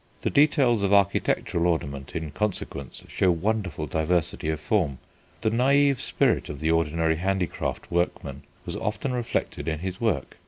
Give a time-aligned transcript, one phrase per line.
[0.23, 4.97] The details of architectural ornament, in consequence, show wonderful diversity of form.
[5.41, 10.37] The naïve spirit of the ordinary handicraft workman was often reflected in his work.